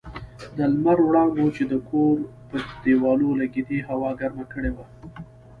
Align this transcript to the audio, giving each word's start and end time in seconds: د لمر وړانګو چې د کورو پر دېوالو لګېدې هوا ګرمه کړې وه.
د 0.57 0.59
لمر 0.73 0.97
وړانګو 1.03 1.45
چې 1.55 1.63
د 1.71 1.73
کورو 1.89 2.25
پر 2.49 2.61
دېوالو 2.83 3.29
لګېدې 3.41 3.79
هوا 3.89 4.11
ګرمه 4.19 4.45
کړې 4.53 4.71
وه. 4.75 4.85